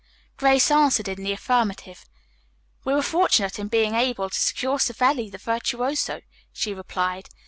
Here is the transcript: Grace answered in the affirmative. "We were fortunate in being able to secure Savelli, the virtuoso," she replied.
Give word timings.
Grace 0.35 0.71
answered 0.71 1.07
in 1.07 1.21
the 1.21 1.31
affirmative. 1.31 2.07
"We 2.83 2.95
were 2.95 3.03
fortunate 3.03 3.59
in 3.59 3.67
being 3.67 3.93
able 3.93 4.31
to 4.31 4.39
secure 4.39 4.79
Savelli, 4.79 5.29
the 5.29 5.37
virtuoso," 5.37 6.23
she 6.51 6.73
replied. 6.73 7.29